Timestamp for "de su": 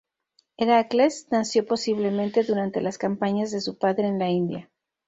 3.51-3.77